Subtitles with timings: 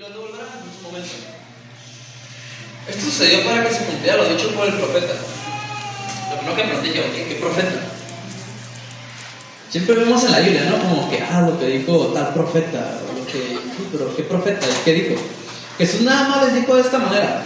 [0.00, 1.12] lo devolverá en su momento.
[2.88, 5.12] Esto sucedió para que se cumpliera lo dicho por el profeta.
[6.30, 7.80] Lo primero que nos dijo, ¿qué, ¿qué profeta?
[9.68, 10.78] Siempre vemos en la Biblia, ¿no?
[10.78, 13.58] Como que, ah, lo que dijo tal profeta, lo que,
[13.92, 14.66] pero ¿qué profeta?
[14.86, 15.20] ¿Qué dijo?
[15.76, 17.42] Jesús nada más les dijo de esta manera.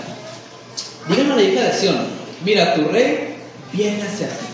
[1.09, 2.07] Díganme a la hija de Sion,
[2.45, 3.37] mira, tu rey
[3.73, 4.47] viene hacia ti.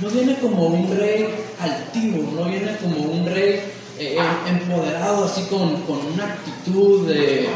[0.00, 1.28] No viene como un rey
[1.60, 7.48] altivo, no viene como un rey eh, empoderado así con, con una actitud de,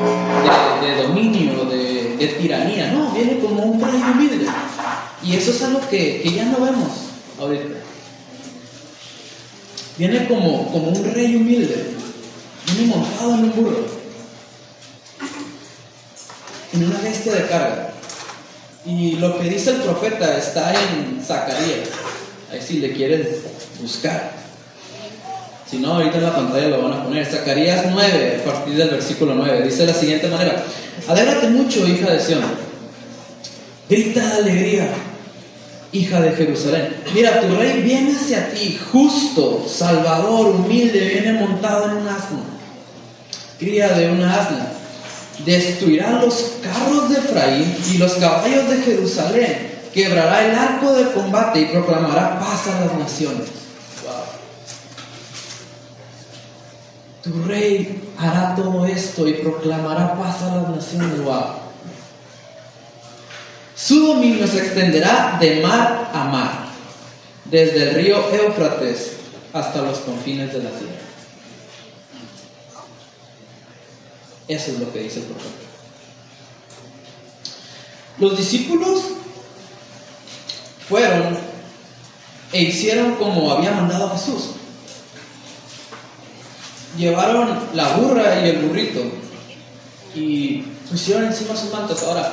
[0.80, 4.46] de, dominio, de, tiranía, no, viene como un rey humilde.
[5.23, 6.88] Y eso es algo que, que ya no vemos
[7.40, 7.74] ahorita.
[9.98, 11.95] Viene como, como un rey humilde,
[12.66, 13.87] viene montado en un burro,
[16.73, 17.92] en una bestia de carga.
[18.84, 21.88] Y lo que dice el profeta está en Zacarías.
[22.52, 23.40] Ahí si le quieres
[23.80, 24.45] buscar.
[25.68, 27.26] Si no, ahorita en la pantalla lo van a poner.
[27.26, 29.62] Zacarías 9, a partir del versículo 9.
[29.64, 30.64] Dice de la siguiente manera.
[31.08, 32.42] Alégrate mucho, hija de Sión.
[33.88, 34.88] Grita de alegría,
[35.92, 36.96] hija de Jerusalén.
[37.14, 42.38] Mira, tu rey viene hacia ti, justo, salvador, humilde, viene montado en un asno.
[43.58, 44.73] Cría de una asna.
[45.45, 51.60] Destruirá los carros de Efraín y los caballos de Jerusalén quebrará el arco de combate
[51.60, 53.65] y proclamará paz a las naciones.
[57.27, 61.24] Tu rey hará todo esto y proclamará paz a las naciones.
[61.24, 61.45] Wow.
[63.74, 66.69] Su dominio se extenderá de mar a mar,
[67.47, 69.16] desde el río Éufrates
[69.53, 70.94] hasta los confines de la tierra.
[74.47, 75.50] Eso es lo que dice el profeta.
[78.19, 79.00] Los discípulos
[80.88, 81.37] fueron
[82.53, 84.50] e hicieron como había mandado Jesús.
[86.97, 89.00] Llevaron la burra y el burrito
[90.14, 92.02] y pusieron encima sus mantos.
[92.02, 92.32] Ahora,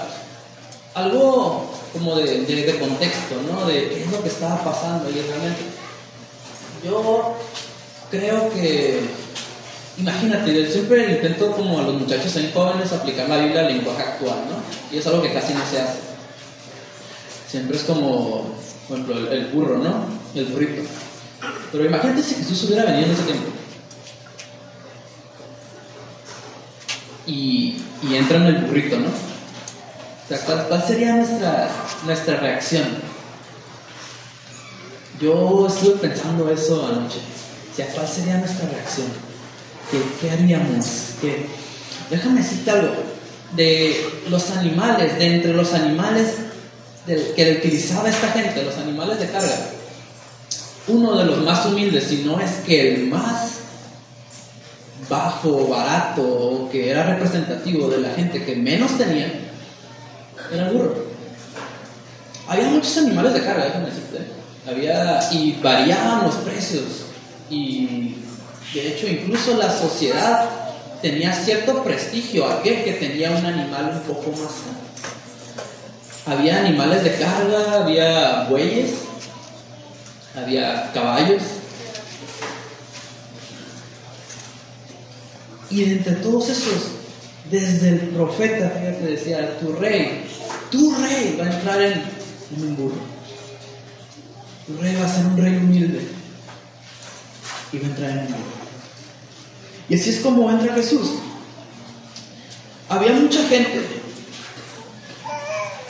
[0.93, 3.65] algo como de, de, contexto, ¿no?
[3.67, 5.61] De qué es lo que estaba pasando y realmente.
[6.83, 7.35] Yo
[8.09, 9.01] creo que,
[9.97, 14.01] imagínate, yo siempre intento como a los muchachos en jóvenes aplicar la Biblia al lenguaje
[14.01, 14.95] actual, ¿no?
[14.95, 15.99] Y es algo que casi no se hace.
[17.47, 18.55] Siempre es como,
[18.87, 20.05] por ejemplo, el, el burro, ¿no?
[20.33, 20.81] El burrito.
[21.71, 23.52] Pero imagínate si Jesús hubiera venido en ese tiempo.
[27.25, 29.07] Y, y entra en el burrito, ¿no?
[29.07, 31.69] O sea, ¿cuál, ¿cuál, sería nuestra,
[32.05, 32.85] nuestra reacción?
[35.21, 37.19] Yo estuve pensando eso anoche.
[37.71, 39.07] O sea, ¿cuál sería nuestra reacción?
[39.89, 40.85] ¿Qué, qué haríamos?
[41.21, 41.47] ¿Qué?
[42.09, 42.41] Déjame
[42.71, 42.93] algo.
[43.55, 46.37] De los animales, de entre los animales
[47.05, 49.55] del, que utilizaba esta gente, los animales de carga,
[50.87, 53.62] uno de los más humildes, si no es que el más
[55.09, 59.31] bajo, barato, que era representativo de la gente que menos tenía,
[60.51, 61.05] era el burro.
[62.47, 64.19] Había muchos animales de carga, déjame decirte.
[64.67, 66.83] Había, y variaban los precios.
[67.49, 68.15] Y
[68.73, 70.49] de hecho, incluso la sociedad
[71.01, 74.51] tenía cierto prestigio aquel que tenía un animal un poco más.
[76.25, 78.91] Había animales de carga, había bueyes,
[80.35, 81.41] había caballos.
[85.73, 86.83] Y entre todos esos,
[87.49, 90.23] desde el profeta, fíjate, decía, tu rey,
[90.69, 93.01] tu rey va a entrar en, en un burro.
[94.67, 96.07] Tu rey va a ser un rey humilde.
[97.71, 98.53] Y va a entrar en un burro.
[99.89, 101.09] Y así es como entra Jesús.
[102.87, 103.81] Había mucha gente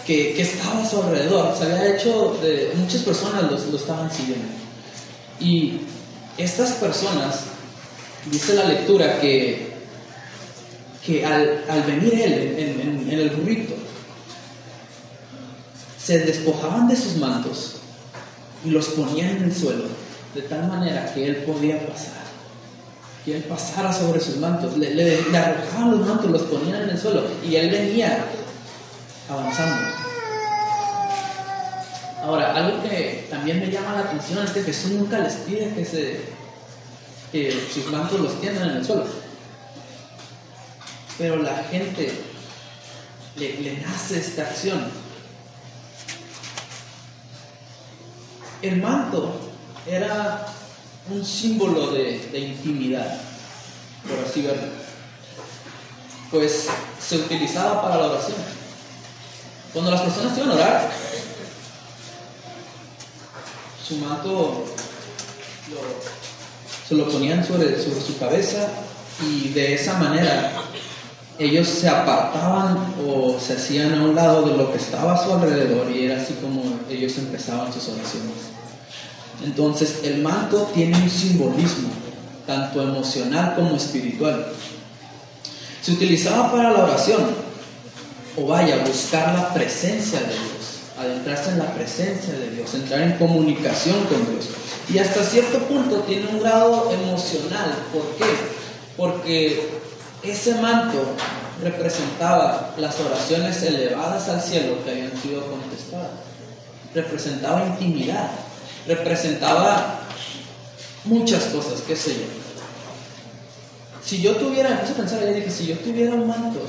[0.07, 1.57] que, que, estaba a su alrededor.
[1.57, 4.47] Se había hecho, de, muchas personas lo, lo estaban siguiendo.
[5.41, 5.81] Y
[6.37, 7.41] estas personas,
[8.31, 9.72] dice la lectura, que,
[11.05, 12.55] que al, al venir él
[13.09, 13.73] en, el burrito,
[16.01, 17.75] se despojaban de sus mantos
[18.65, 19.85] y los ponían en el suelo,
[20.33, 22.23] de tal manera que él podía pasar.
[23.25, 26.89] Que él pasara sobre sus mantos, le, le, le arrojaban los mantos, los ponían en
[26.89, 28.25] el suelo y él venía
[29.29, 29.75] avanzando.
[32.21, 35.83] Ahora, algo que también me llama la atención es que Jesús nunca les pide que,
[35.83, 36.21] se,
[37.31, 39.22] que sus mantos los tiendan en el suelo.
[41.17, 42.11] Pero la gente
[43.35, 44.83] le, le nace esta acción.
[48.61, 49.33] El manto
[49.85, 50.47] era
[51.09, 53.19] un símbolo de, de intimidad,
[54.07, 54.71] por así verlo.
[56.31, 56.67] Pues
[56.99, 58.37] se utilizaba para la oración.
[59.73, 60.91] Cuando las personas iban a orar,
[63.87, 64.65] su manto
[65.69, 68.69] lo, se lo ponían sobre, sobre, su cabeza
[69.21, 70.53] Y de esa manera
[71.39, 72.77] ellos se apartaban
[73.07, 76.21] o se hacían a un lado de lo que estaba a su alrededor y era
[76.21, 78.53] así como ellos empezaban sus oraciones.
[79.43, 81.89] Entonces el manto tiene un simbolismo,
[82.45, 84.47] tanto emocional como espiritual.
[85.81, 87.21] Se utilizaba para la oración,
[88.37, 93.17] o vaya, buscar la presencia de Dios, adentrarse en la presencia de Dios, entrar en
[93.17, 94.49] comunicación con Dios.
[94.93, 97.75] Y hasta cierto punto tiene un grado emocional.
[97.91, 98.25] ¿Por qué?
[98.95, 99.82] Porque
[100.23, 101.03] ese manto
[101.61, 106.11] representaba las oraciones elevadas al cielo que habían sido contestadas.
[106.93, 108.29] Representaba intimidad
[108.87, 109.99] representaba
[111.05, 112.25] muchas cosas, qué sé yo.
[114.03, 116.59] Si yo tuviera, empecé a pensar ayer, dije, si yo tuviera un manto,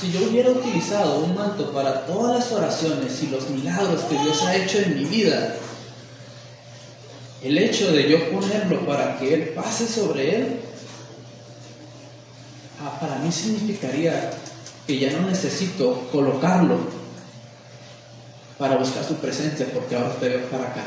[0.00, 4.42] si yo hubiera utilizado un manto para todas las oraciones y los milagros que Dios
[4.42, 5.56] ha hecho en mi vida,
[7.42, 10.60] el hecho de yo ponerlo para que Él pase sobre Él,
[13.00, 14.30] para mí significaría
[14.86, 16.78] que ya no necesito colocarlo
[18.58, 20.84] para buscar su presencia, porque ahora te veo para acá.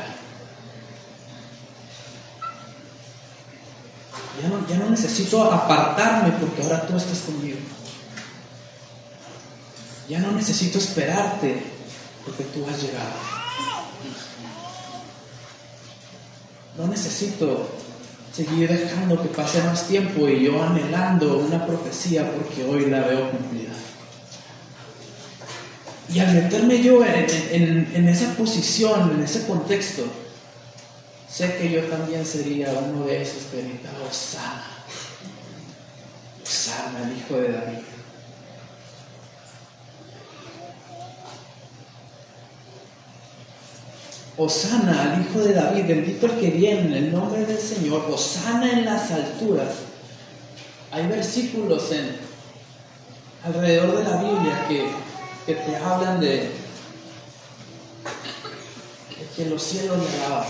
[4.68, 7.58] Ya no, necesito apartarme porque ahora tú estás conmigo.
[10.08, 11.62] Ya no necesito esperarte
[12.24, 13.12] porque tú has llegado.
[16.76, 17.68] No necesito
[18.32, 23.30] seguir dejando que pase más tiempo y yo anhelando una profecía porque hoy la veo
[23.30, 23.72] cumplida.
[26.12, 30.04] Y al meterme yo en esa posición, en ese contexto,
[31.32, 33.58] sé que yo también sería uno de esos que
[34.06, 34.64] Osana,
[36.42, 37.91] Osana, el hijo de David.
[44.36, 48.72] Osana al Hijo de David, bendito el que viene en el nombre del Señor, Osana
[48.72, 49.68] en las alturas.
[50.90, 52.16] Hay versículos en,
[53.44, 54.86] alrededor de la Biblia que,
[55.46, 56.50] que te hablan de, de
[59.36, 60.48] que los cielos le alaban.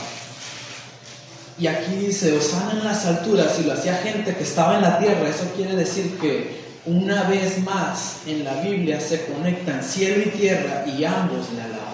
[1.59, 4.99] Y aquí dice, Osana en las alturas, y lo hacía gente que estaba en la
[4.99, 10.31] tierra, eso quiere decir que una vez más en la Biblia se conectan cielo y
[10.31, 11.92] tierra y ambos le alaban.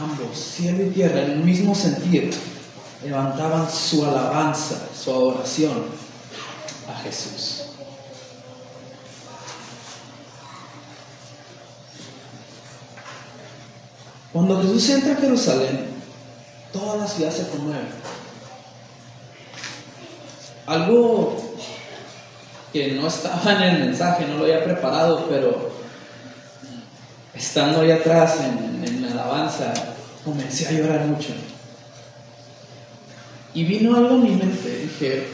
[0.00, 2.30] Ambos, cielo y tierra, en el mismo sentido,
[3.02, 5.86] levantaban su alabanza, su adoración
[6.88, 7.64] a Jesús.
[14.32, 15.86] Cuando Jesús entra a Jerusalén,
[16.72, 17.88] toda la ciudad se conmueve.
[20.66, 21.36] Algo
[22.72, 25.72] que no estaba en el mensaje, no lo había preparado, pero
[27.34, 29.72] estando ahí atrás en, en alabanza,
[30.24, 31.28] comencé a llorar mucho.
[33.54, 35.26] Y vino algo a mi mente, dije,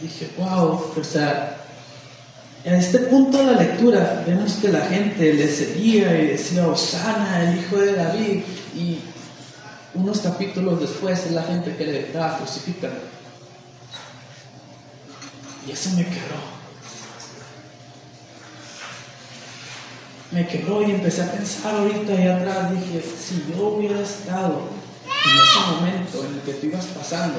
[0.00, 1.56] dije, wow, o sea,
[2.64, 7.42] en este punto de la lectura vemos que la gente le seguía y decía, Osana,
[7.42, 8.42] el hijo de David,
[8.74, 8.98] y
[9.94, 12.92] unos capítulos después es la gente que le da crucificar.
[15.66, 16.53] Y eso me quebró.
[20.34, 22.72] Me quebró y empecé a pensar ahorita y atrás.
[22.72, 24.62] Dije, si yo hubiera estado
[25.24, 27.38] en ese momento en el que tú ibas pasando,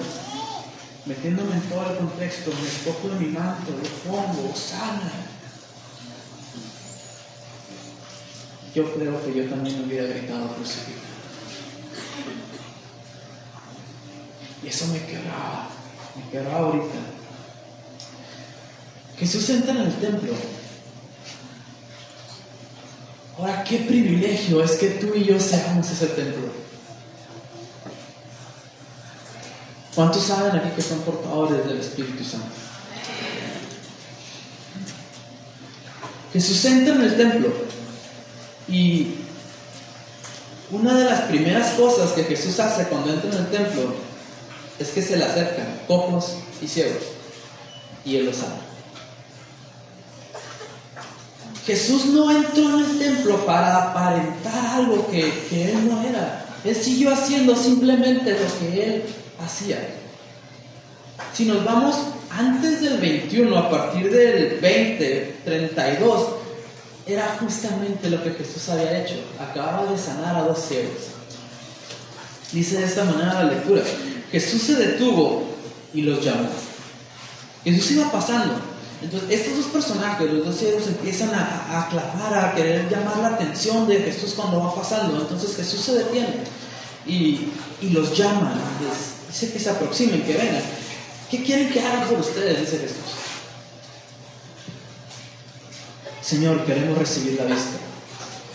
[1.06, 5.12] metiéndome en todo el contexto, me escojo de mi manto, lo pongo, sana.
[8.74, 11.04] Yo creo que yo también hubiera gritado crucificar.
[14.64, 15.68] Y eso me quebraba,
[16.16, 16.96] me quebraba ahorita.
[19.18, 20.55] Jesús entra en el templo.
[23.46, 26.48] Ahora, qué privilegio es que tú y yo seamos ese templo.
[29.94, 32.48] ¿Cuántos saben aquí que son portadores del Espíritu Santo?
[36.34, 37.54] Jesús entra en el templo
[38.68, 39.14] y
[40.72, 43.94] una de las primeras cosas que Jesús hace cuando entra en el templo
[44.80, 47.04] es que se le acercan cojos y ciegos
[48.04, 48.75] y él los sana.
[51.66, 56.46] Jesús no entró en el templo para aparentar algo que, que él no era.
[56.64, 59.04] Él siguió haciendo simplemente lo que él
[59.44, 59.80] hacía.
[61.34, 61.96] Si nos vamos
[62.30, 66.28] antes del 21, a partir del 20, 32,
[67.08, 69.16] era justamente lo que Jesús había hecho.
[69.40, 71.16] Acababa de sanar a dos ciegos.
[72.52, 73.82] Dice de esta manera la lectura.
[74.32, 75.44] Jesús se detuvo
[75.94, 76.48] y los llamó.
[77.64, 78.75] Jesús iba pasando.
[79.02, 83.88] Entonces, estos dos personajes, los dos ciegos, empiezan a, a a querer llamar la atención
[83.88, 85.20] de Jesús cuando va pasando.
[85.20, 86.44] Entonces Jesús se detiene
[87.06, 87.50] y,
[87.82, 88.56] y los llama,
[89.28, 90.64] dice que se aproximen, que vengan.
[91.30, 92.62] ¿Qué quieren que haga por ustedes?
[92.62, 92.96] Dice Jesús.
[96.22, 97.78] Señor, queremos recibir la vista.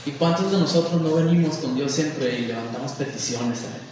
[0.07, 3.91] ¿Y cuántos de nosotros no venimos con Dios siempre y levantamos peticiones a Él?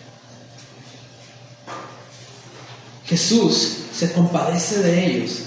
[3.07, 5.43] Jesús se compadece de ellos,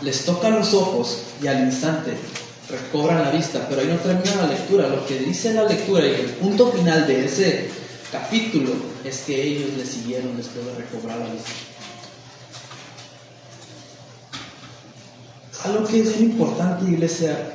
[0.00, 2.16] les toca los ojos y al instante
[2.68, 4.88] recobran la vista, pero ahí no termina la lectura.
[4.88, 7.68] Lo que dice la lectura y el punto final de ese
[8.10, 8.72] capítulo
[9.04, 11.50] es que ellos le siguieron después de recobrar la vista.
[15.64, 17.54] Algo que es bien importante, iglesia,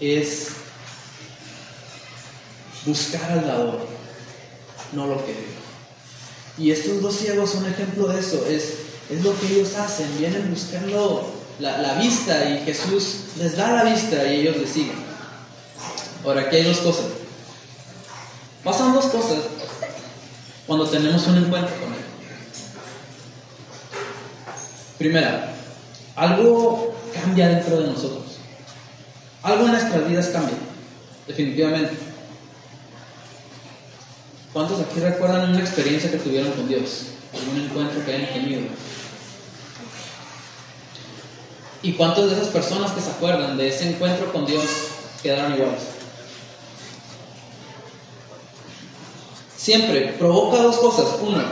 [0.00, 0.48] es
[2.84, 3.86] buscar al dador,
[4.92, 5.34] no lo que.
[6.58, 8.74] Y estos dos ciegos son ejemplo de eso, es,
[9.10, 13.84] es lo que ellos hacen, vienen buscando la, la, vista y Jesús les da la
[13.84, 15.04] vista y ellos le siguen.
[16.24, 17.06] Ahora, aquí hay dos cosas.
[18.62, 19.38] Pasan dos cosas
[20.66, 22.00] cuando tenemos un encuentro con Él.
[24.98, 25.54] Primera,
[26.16, 28.38] algo cambia dentro de nosotros.
[29.42, 30.56] Algo en nuestras vidas cambia,
[31.26, 31.94] definitivamente.
[34.54, 37.06] ¿Cuántos aquí recuerdan una experiencia que tuvieron con Dios?
[37.52, 38.62] Un encuentro que hayan tenido.
[41.84, 44.64] ¿Y cuántas de esas personas que se acuerdan de ese encuentro con Dios
[45.22, 45.82] quedaron iguales?
[49.54, 51.20] Siempre provoca dos cosas.
[51.20, 51.42] Uno,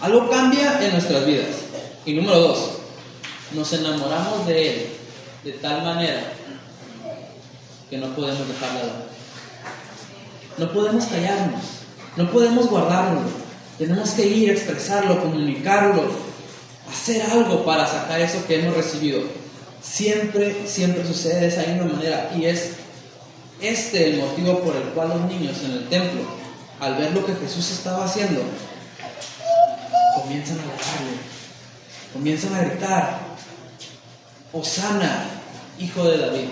[0.00, 1.48] algo cambia en nuestras vidas.
[2.06, 2.70] Y número dos,
[3.52, 4.88] nos enamoramos de Él
[5.44, 6.32] de tal manera
[7.90, 9.04] que no podemos dejarla de lado.
[10.56, 11.62] No podemos callarnos,
[12.16, 13.20] no podemos guardarlo.
[13.76, 16.08] Tenemos que ir a expresarlo, comunicarlo,
[16.90, 19.22] hacer algo para sacar eso que hemos recibido.
[19.82, 22.72] Siempre, siempre sucede de esa misma manera y es
[23.60, 26.22] este el motivo por el cual los niños en el templo,
[26.80, 28.42] al ver lo que Jesús estaba haciendo,
[30.20, 31.18] comienzan a alabarle,
[32.12, 33.18] comienzan a gritar,
[34.52, 35.26] Osana,
[35.78, 36.48] hijo de David.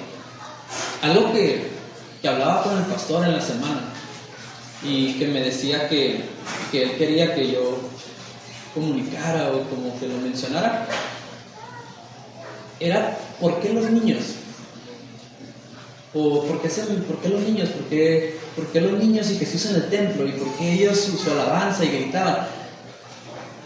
[1.03, 1.71] Algo que,
[2.21, 3.93] que hablaba con el pastor en la semana
[4.83, 6.25] y que me decía que,
[6.71, 7.79] que él quería que yo
[8.75, 10.87] comunicara o como que lo mencionara,
[12.81, 14.23] era ¿por qué los niños?
[16.14, 17.71] ¿O por qué, se, por qué los niños?
[17.71, 20.26] ¿Por qué, ¿Por qué los niños y Jesús en el templo?
[20.26, 22.47] ¿Y por qué ellos su, su alabanza y gritaban?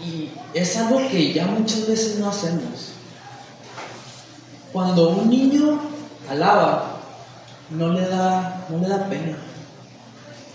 [0.04, 2.92] Y es algo que ya muchas veces no hacemos.
[4.72, 5.80] Cuando un niño
[6.28, 7.00] alaba,
[7.70, 9.36] no le da, no le da pena.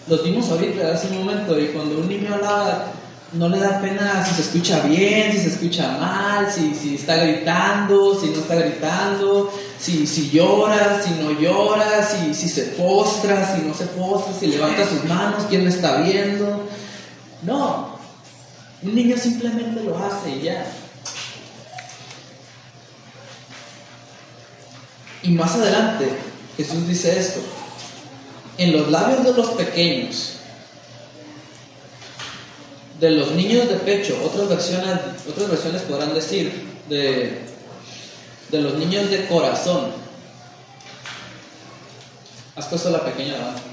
[0.07, 2.87] Los vimos ahorita hace un momento y cuando un niño alaba,
[3.33, 7.15] no le da pena si se escucha bien, si se escucha mal, si, si está
[7.15, 13.55] gritando, si no está gritando, si, si llora, si no llora, si, si se postra,
[13.55, 16.67] si no se postra, si levanta sus manos, quién le está viendo.
[17.43, 17.97] No,
[18.81, 20.65] un niño simplemente lo hace y ya.
[25.23, 26.11] Y más adelante
[26.57, 27.39] Jesús dice esto,
[28.57, 30.40] en los labios de los pequeños,
[33.01, 37.41] de los niños de pecho, otras versiones, otras versiones podrán decir, de,
[38.51, 39.87] de los niños de corazón.
[42.55, 43.63] Has puesto la pequeña alabanza.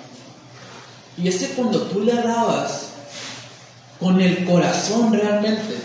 [1.19, 2.87] Y ese cuando tú le alabas
[4.01, 5.77] con el corazón realmente,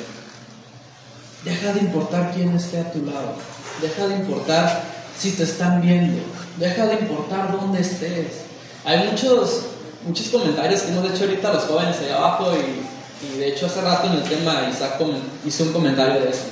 [1.44, 3.34] deja de importar quién esté a tu lado,
[3.82, 4.84] deja de importar
[5.20, 6.22] si te están viendo,
[6.58, 8.44] deja de importar dónde estés.
[8.86, 9.64] Hay muchos,
[10.08, 12.93] muchos comentarios que hemos hecho ahorita los jóvenes allá abajo y
[13.24, 15.00] y de hecho hace rato en el tema Isaac
[15.46, 16.48] hizo un comentario de esos.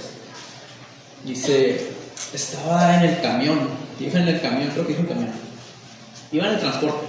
[1.26, 1.92] Dice,
[2.34, 5.32] estaba en el camión, iba en el camión, creo que dijo un camión.
[6.32, 7.08] Iba en el transporte.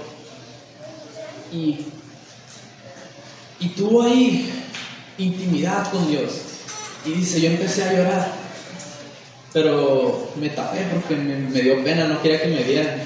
[1.51, 1.85] Y,
[3.59, 4.51] y tuvo ahí
[5.17, 6.31] intimidad con Dios.
[7.05, 8.31] Y dice, yo empecé a llorar.
[9.53, 13.03] Pero me tapé porque me, me dio pena, no quería que me vieran.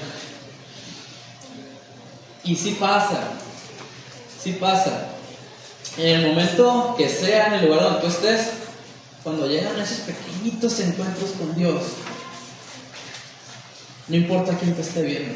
[2.42, 3.32] Y sí pasa,
[4.42, 5.17] sí pasa
[5.98, 8.50] en el momento que sea, en el lugar donde tú estés,
[9.24, 11.82] cuando llegan esos pequeñitos encuentros con Dios,
[14.06, 15.34] no importa quién te esté viendo.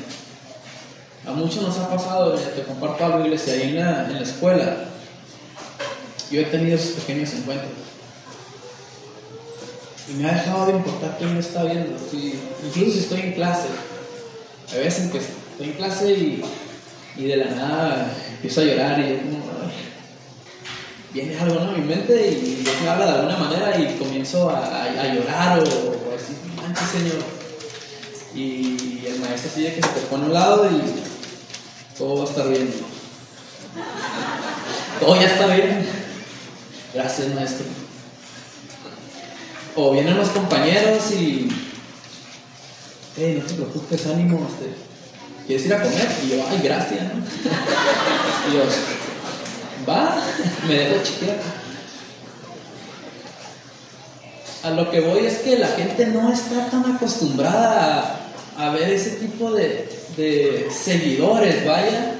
[1.26, 4.76] A muchos nos ha pasado, te comparto algo, iglesia, ahí en la, en la escuela,
[6.31, 7.71] yo he tenido esos pequeños encuentros.
[10.09, 11.97] Y me ha dejado de importar quién me está viendo.
[12.64, 13.69] incluso si estoy en clase,
[14.73, 16.45] a veces estoy en clase y,
[17.16, 19.51] y de la nada empiezo a llorar y yo como,
[21.12, 24.85] viene algo en mi mente y Dios me habla de alguna manera y comienzo a,
[24.85, 27.23] a, llorar o, o decir, manches Señor.
[28.35, 32.28] Y el maestro sigue que se te pone a un lado y todo va a
[32.28, 32.73] estar bien.
[35.00, 35.87] Todo ya está bien.
[36.95, 37.66] Gracias, maestro.
[39.75, 41.49] O vienen los compañeros y,
[43.16, 44.75] hey, no te preocupes, ánimo, este,
[45.47, 46.09] ¿quieres ir a comer?
[46.23, 47.21] Y yo, ay, gracias, ¿no?
[48.52, 49.01] y
[49.88, 50.22] va,
[50.66, 51.36] me dejo chiquear.
[54.62, 58.20] A lo que voy es que la gente no está tan acostumbrada
[58.56, 62.14] a, ver ese tipo de, de seguidores, vaya,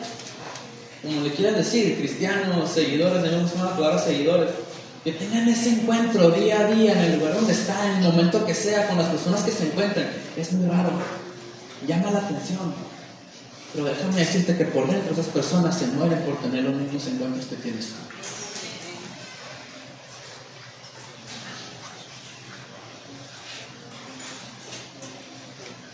[1.03, 4.51] como le quieras decir, cristianos, seguidores, me la palabra seguidores,
[5.05, 8.45] que tengan ese encuentro día a día en el lugar donde está, en el momento
[8.47, 10.09] que sea, con las personas que se encuentran.
[10.37, 10.91] Es muy raro,
[11.87, 12.92] llama la atención.
[13.73, 17.47] Pero déjame decirte que por dentro esas personas se mueren por tener los mismos encuentros
[17.47, 17.95] que tienes tú.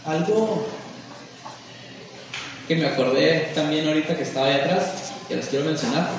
[0.05, 0.67] Algo
[2.67, 6.11] que me acordé también ahorita que estaba ahí atrás, que les quiero mencionar,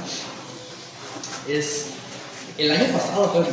[1.48, 1.88] es
[2.58, 3.48] el año pasado, pues,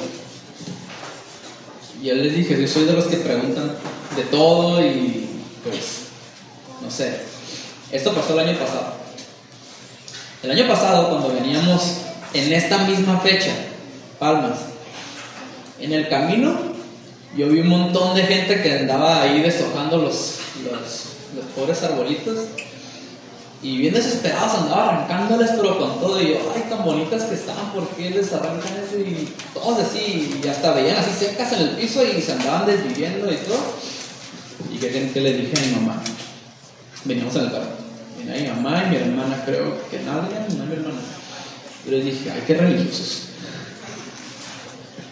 [2.00, 3.76] y yo les dije, yo soy de los que preguntan
[4.14, 6.06] de todo y pues,
[6.82, 7.25] no sé,
[7.93, 8.95] esto pasó el año pasado.
[10.43, 11.99] El año pasado, cuando veníamos
[12.35, 13.52] en esta misma fecha,
[14.19, 14.59] Palmas,
[15.81, 16.55] en el camino,
[17.37, 22.38] yo vi un montón de gente que andaba ahí deshojando los, los, los pobres arbolitos
[23.62, 26.21] y bien desesperados andaba arrancándoles, pero con todo.
[26.21, 28.99] Y yo, ay, tan bonitas que estaban, ¿por qué les arrancan eso?
[28.99, 33.33] Y todos así, y hasta veían así secas en el piso y se andaban desviviendo
[33.33, 33.59] y todo.
[34.73, 36.02] ¿Y qué, que le dije a mi mamá?
[37.05, 37.75] Veníamos en el carro.
[38.26, 41.00] Mi mamá y mi hermana, creo que nadie, no mi hermana.
[41.87, 43.23] Y les dije, ay, qué religiosos.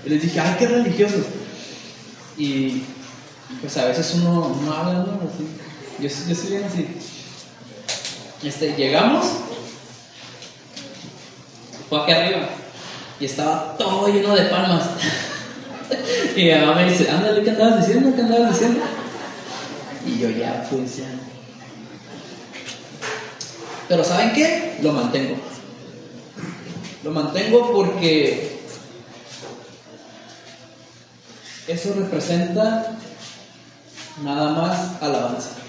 [0.05, 1.25] Y les dije, ay, qué religiosos.
[2.37, 2.83] Y
[3.61, 5.21] pues a veces uno no habla, ¿no?
[5.23, 5.47] Así.
[6.01, 6.87] Yo, yo soy bien así.
[8.43, 9.25] Este, llegamos,
[11.89, 12.49] fue aquí arriba
[13.21, 14.91] y estaba todo lleno de palmas.
[16.37, 18.15] y mi mamá me dice, ándale, ¿qué andabas diciendo?
[18.15, 18.81] ¿Qué andabas diciendo?
[20.05, 21.07] Y yo ya, pues ya.
[23.89, 24.79] Pero ¿saben qué?
[24.83, 25.37] Lo mantengo.
[27.03, 28.61] Lo mantengo porque
[31.67, 32.97] eso representa
[34.23, 35.65] nada más alabanza.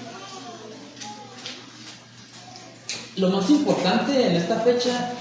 [3.17, 5.11] lo más importante en esta fecha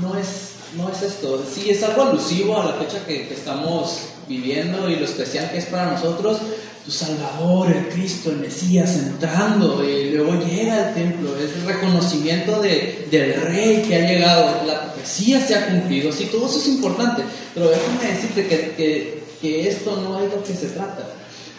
[0.00, 1.44] no es, no es esto.
[1.52, 5.66] Sí, es algo alusivo a la fecha que, estamos viviendo y lo especial que es
[5.66, 6.38] para nosotros.
[6.84, 11.36] Tu Salvador, el Cristo, el Mesías entrando y luego llega al templo.
[11.36, 14.66] Es el reconocimiento de, del Rey que ha llegado.
[14.66, 16.12] La profecía se ha cumplido.
[16.12, 17.22] Sí, todo eso es importante.
[17.54, 21.06] Pero déjame decirte que, que, que esto no es lo que se trata.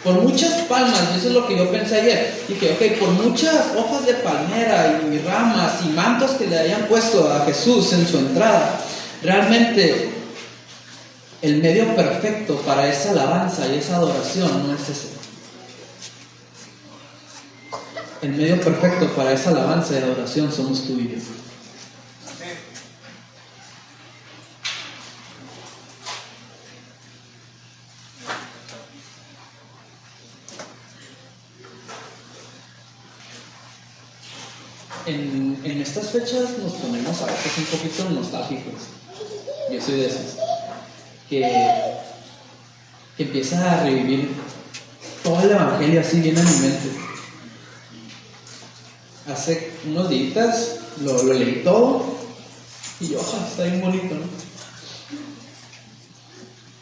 [0.04, 2.34] Por muchas palmas, eso es lo que yo pensé ayer.
[2.50, 7.32] Dije, ok, por muchas hojas de palmera y ramas y mantos que le hayan puesto
[7.32, 8.82] a Jesús en su entrada,
[9.24, 10.10] realmente
[11.42, 15.13] el medio perfecto para esa alabanza y esa adoración no es ese.
[18.24, 21.18] El medio perfecto para esa alabanza y adoración somos tú y yo.
[35.06, 38.84] en, estas fechas nos ponemos a veces un poquito nostálgicos.
[39.70, 40.38] Yo soy de esos.
[41.30, 41.42] Que,
[43.18, 44.30] que empieza a revivir
[45.24, 47.03] todo el evangelio así viene a mi mente.
[49.84, 52.06] Hace unos días lo, lo leí todo
[53.02, 54.16] y yo, está bien bonito.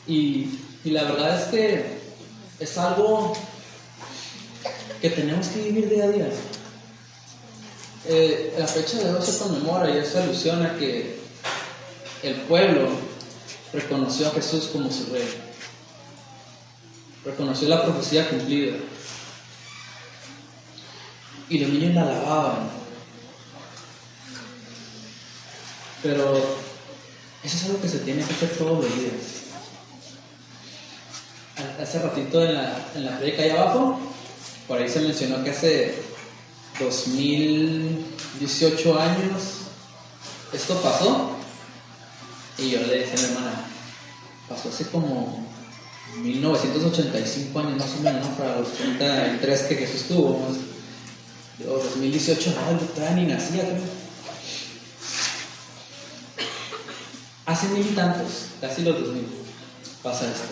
[0.06, 2.00] Y, y la verdad es que
[2.60, 3.34] es algo
[5.02, 6.30] que tenemos que vivir día a día.
[8.06, 11.20] Eh, la fecha de hoy se conmemora y se alusiona que
[12.22, 12.88] el pueblo
[13.74, 15.28] reconoció a Jesús como su rey,
[17.26, 18.76] reconoció la profecía cumplida
[21.50, 22.81] y los niños la alababan.
[26.04, 26.38] Pero
[27.44, 29.14] eso es algo que se tiene que hacer todos los días.
[31.80, 34.00] Hace ratito en la, en la predica ahí abajo,
[34.68, 35.94] por ahí se mencionó que hace
[36.80, 39.44] 2018 años,
[40.54, 41.38] esto pasó.
[42.58, 43.66] Y yo le decía a mi hermana,
[44.48, 45.46] pasó hace como
[46.18, 50.48] 1985 años más o menos, para los 33 que Jesús tuvo.
[51.60, 53.64] 2018, no, todavía ni nacía,
[57.62, 59.24] Hace mil tantos, casi los 2000,
[60.02, 60.48] pasa esto.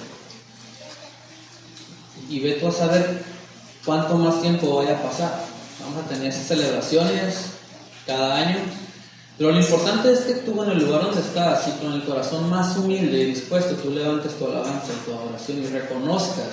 [2.29, 3.23] Y ve tú a saber
[3.83, 5.43] cuánto más tiempo vaya a pasar.
[5.81, 7.35] Vamos a tener esas celebraciones
[8.05, 8.57] cada año
[9.39, 12.47] Pero lo importante es que tú en el lugar donde estás y con el corazón
[12.47, 16.47] más humilde y dispuesto, tú levantes tu alabanza tu adoración y reconozcas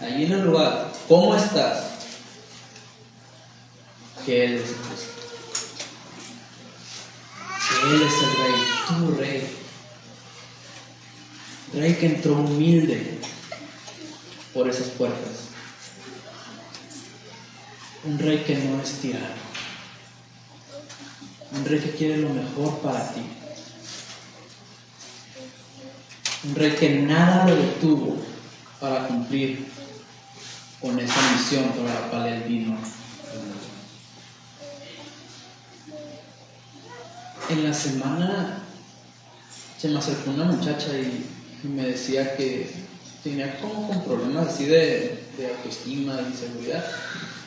[0.00, 1.84] allí en el lugar cómo estás,
[4.24, 5.20] que Él es Cristo.
[7.82, 9.67] Que Él es el Rey, tu Rey.
[11.78, 13.18] Rey que entró humilde
[14.52, 15.48] por esas puertas.
[18.04, 19.48] Un rey que no es tirano
[21.50, 23.22] un rey que quiere lo mejor para ti.
[26.44, 28.16] Un rey que nada lo detuvo
[28.80, 29.66] para cumplir
[30.80, 32.76] con esa misión para la cual él vino.
[37.48, 38.62] En la semana
[39.78, 41.24] se me acercó una muchacha y,
[41.64, 42.70] me decía que
[43.22, 46.84] tenía como con problemas así de, de autoestima, de inseguridad.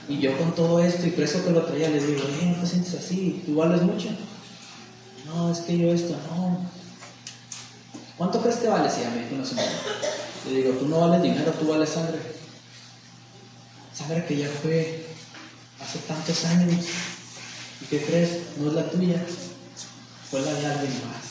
[0.09, 2.67] Y yo con todo esto y preso que lo traía, le digo, oye, no te
[2.67, 4.09] sientes así, tú vales mucho.
[5.25, 6.69] No, es que yo esto, no.
[8.17, 8.89] ¿Cuánto crees que vale?
[8.89, 12.19] Si a mí no se Le digo, tú no vales dinero, tú vales sangre.
[13.93, 15.05] Sangre que ya fue
[15.79, 16.85] hace tantos años.
[17.81, 18.41] ¿Y qué crees?
[18.57, 19.23] No es la tuya,
[20.29, 21.30] fue la de alguien más.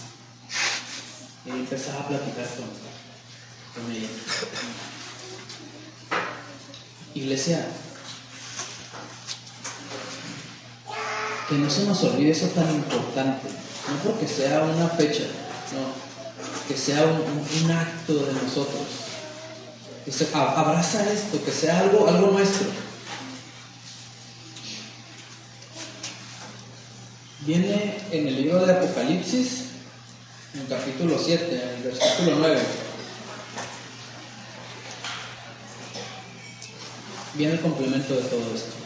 [1.47, 4.09] Y empezaba a platicar con, con ella.
[7.15, 7.67] Iglesia,
[11.49, 13.49] que no se nos olvide eso tan importante,
[13.89, 15.25] no porque sea una fecha,
[15.73, 16.11] no,
[16.69, 18.87] que sea un, acto de nosotros.
[20.33, 22.69] Abraza esto, que sea algo, algo nuestro.
[27.41, 29.70] Viene en el libro de Apocalipsis,
[30.55, 32.61] en el capítulo 7, en el versículo 9.
[37.35, 38.77] Viene el complemento de todo esto.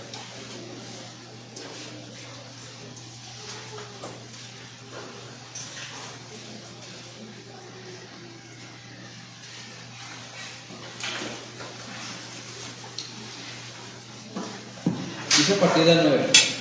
[15.37, 16.54] Dice a partir del 9.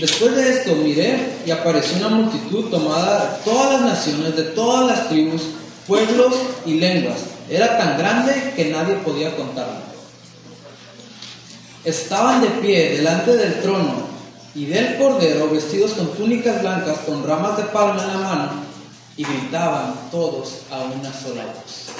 [0.00, 4.86] Después de esto miré y apareció una multitud tomada de todas las naciones, de todas
[4.86, 5.42] las tribus,
[5.86, 6.34] pueblos
[6.66, 7.18] y lenguas.
[7.48, 9.80] Era tan grande que nadie podía contarla.
[11.84, 14.14] Estaban de pie delante del trono
[14.54, 18.50] y del cordero, vestidos con túnicas blancas, con ramas de palma en la mano,
[19.16, 21.93] y gritaban todos a una sola voz.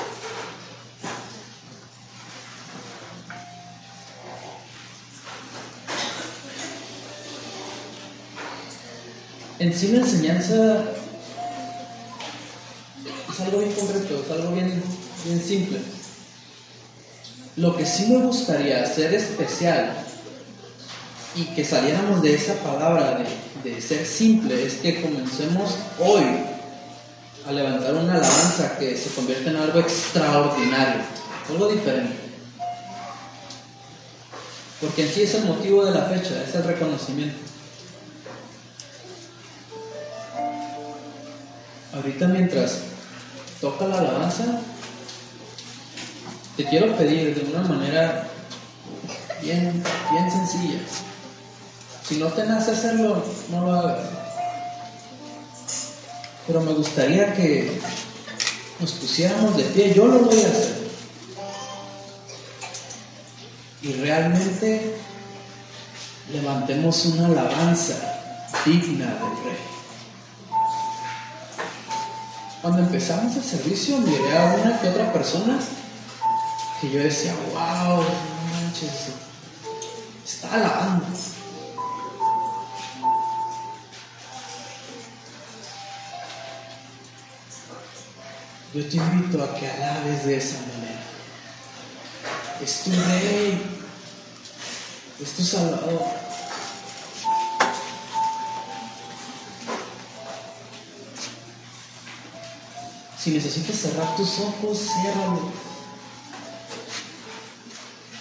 [9.65, 10.85] En sí la enseñanza
[13.33, 14.83] es algo bien concreto, es algo bien,
[15.25, 15.79] bien simple.
[17.57, 19.95] Lo que sí me gustaría hacer especial
[21.35, 23.25] y que saliéramos de esa palabra
[23.65, 26.25] de, de ser simple es que comencemos hoy
[27.47, 31.03] a levantar una alabanza que se convierte en algo extraordinario,
[31.49, 32.17] algo diferente.
[34.81, 37.54] Porque en sí es el motivo de la fecha, es el reconocimiento.
[42.05, 42.81] Ahorita mientras
[43.63, 44.61] toca la alabanza,
[46.55, 48.29] te quiero pedir de una manera
[49.41, 50.81] bien, bien sencilla.
[52.07, 54.01] Si no te nace hacerlo, no lo hagas.
[56.47, 57.81] Pero me gustaría que
[58.81, 59.95] nos pusiéramos de pie.
[59.95, 60.85] Yo lo voy a hacer.
[63.81, 64.97] Y realmente
[66.31, 67.95] levantemos una alabanza
[68.67, 69.74] digna del Rey.
[72.65, 75.59] Cuando empezamos el servicio miré a una que otra persona
[76.81, 78.03] que yo decía, wow,
[78.51, 79.11] manches,
[80.25, 81.05] está alabando.
[88.73, 91.03] Yo te invito a que alabes de esa manera.
[92.63, 93.61] Es tu rey,
[95.23, 96.24] es tu salvador.
[103.25, 105.41] Si necesitas cerrar tus ojos, ciérralos.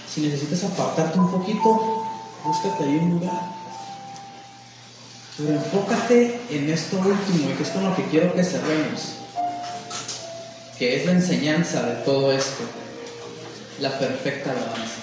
[0.10, 2.08] Si necesitas apartarte un poquito,
[2.46, 3.52] búscate ahí un lugar.
[5.36, 9.16] Pero enfócate en esto último y que es con lo que quiero que cerremos,
[10.80, 12.64] que es la enseñanza de todo esto,
[13.82, 15.02] la perfecta alabanza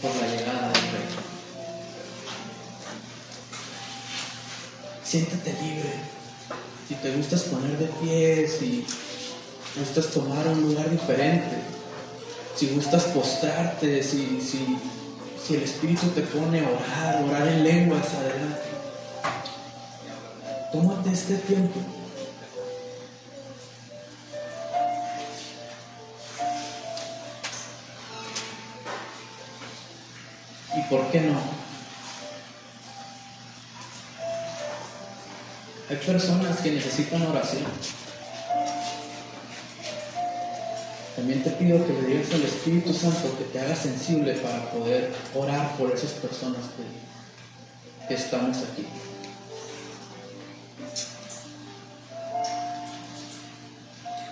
[0.00, 1.08] por la llegada del Rey.
[5.02, 5.94] Siéntate libre.
[6.86, 8.86] Si te gustas poner de pie, si
[9.76, 11.56] gustas tomar un lugar diferente,
[12.54, 18.62] si gustas postrarte, si, si, el Espíritu te pone a orar, orar en lenguas, adelante.
[20.72, 21.80] Tómate este tiempo.
[30.76, 31.40] ¿Y por qué no?
[35.90, 37.64] Hay personas que necesitan oración.
[41.24, 45.10] También te pido que le digas al Espíritu Santo que te haga sensible para poder
[45.34, 46.60] orar por esas personas
[48.06, 48.84] que, estamos aquí.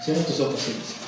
[0.05, 1.02] Cierra tus ojos, Iglesia.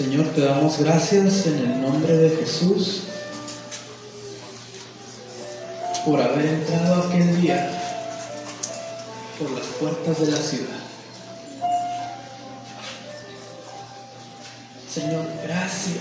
[0.00, 3.02] Señor, te damos gracias en el nombre de Jesús
[6.06, 7.70] por haber entrado aquel día
[9.38, 10.78] por las puertas de la ciudad.
[14.90, 15.98] Señor, gracias.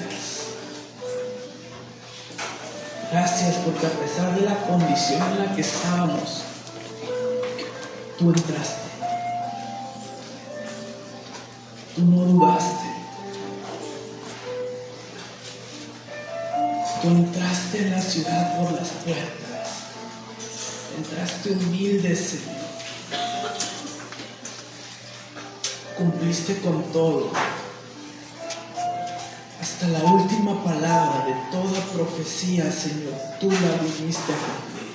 [3.12, 6.44] Gracias porque a pesar de la condición en la que estábamos,
[8.18, 8.80] tú entraste.
[11.98, 12.79] Tú no dudaste.
[18.10, 19.70] Ciudad por las puertas.
[20.98, 22.56] Entraste humilde, Señor.
[25.96, 27.32] Cumpliste con todo.
[29.62, 34.90] Hasta la última palabra de toda profecía, Señor, tú la viniste a cumplir.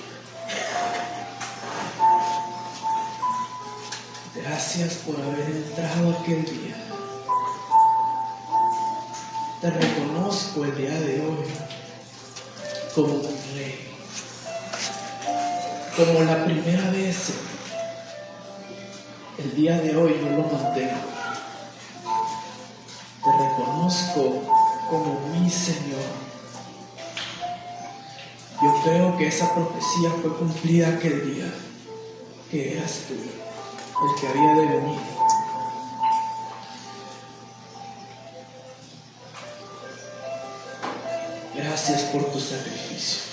[4.35, 6.75] Gracias por haber entrado aquel día.
[9.61, 11.74] Te reconozco el día de hoy
[12.95, 13.75] como un rey.
[15.97, 17.33] Como la primera vez,
[19.37, 20.93] el día de hoy yo lo mantengo.
[23.21, 24.43] Te reconozco
[24.89, 26.05] como mi Señor.
[28.63, 31.53] Yo creo que esa profecía fue cumplida aquel día,
[32.49, 35.14] que eras tú, el que había de venir.
[41.75, 43.23] Gracias por tu sacrificio.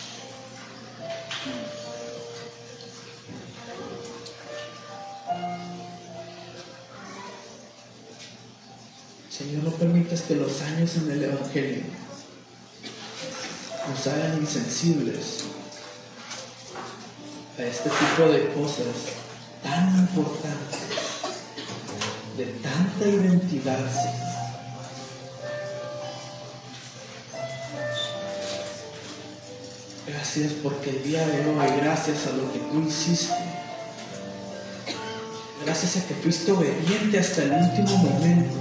[9.31, 11.85] Señor, no permitas que los años en el Evangelio
[13.89, 15.45] nos hagan insensibles
[17.57, 18.87] a este tipo de cosas
[19.63, 20.81] tan importantes,
[22.37, 24.32] de tanta identidad, Señor.
[30.35, 33.35] Gracias porque el día de hoy, gracias a lo que tú hiciste,
[35.63, 38.55] gracias a que fuiste obediente hasta el último momento,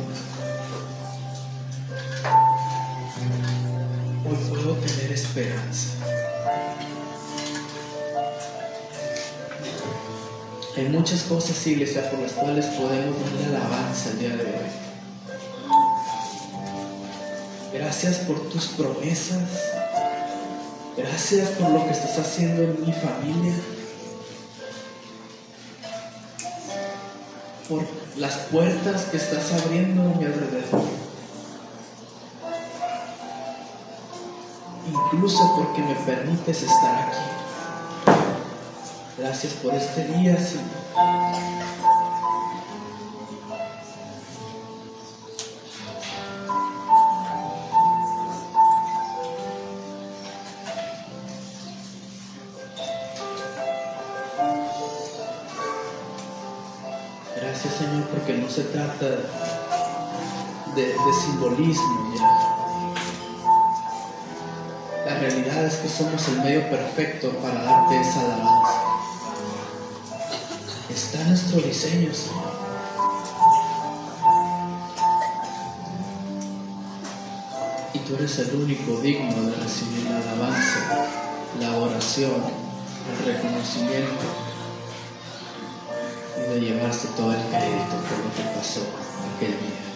[4.25, 5.91] hoy puedo tener esperanza.
[10.75, 14.71] Hay muchas cosas, iglesia, por las cuales podemos darle alabanza el día de hoy.
[17.73, 19.70] Gracias por tus promesas.
[21.01, 23.53] Gracias por lo que estás haciendo en mi familia.
[27.67, 27.83] Por
[28.17, 30.81] las puertas que estás abriendo a mi alrededor.
[34.87, 37.17] Incluso porque me permites estar aquí.
[39.17, 41.20] Gracias por este día, Señor.
[58.51, 59.05] Se trata
[60.75, 62.55] de, simbolismo ya.
[65.05, 68.81] La realidad es que somos el medio perfecto para darte esa alabanza.
[70.89, 72.51] Está nuestro diseño, Señor.
[77.93, 81.07] Y tú eres el único digno de recibir la alabanza,
[81.57, 82.43] la oración,
[83.11, 84.50] el reconocimiento
[86.61, 88.81] llevarse todo el crédito por lo que pasó
[89.35, 89.91] aquel día.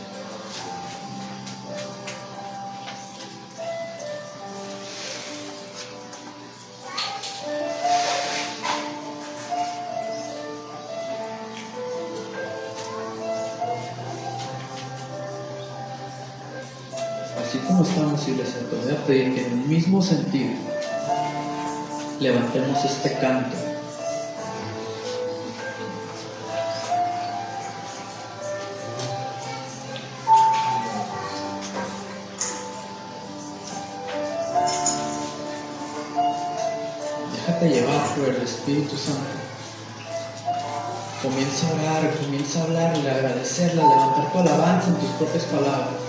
[17.38, 20.51] así como estamos, iglesia, te voy a pedir que en el mismo sentido
[22.19, 23.64] levantemos este canto.
[38.26, 39.22] Déjate llevar por el Espíritu Santo.
[41.22, 45.44] Comienza a orar, comienza a hablarle, a agradecerle, a levantar tu alabanza en tus propias
[45.46, 46.05] palabras.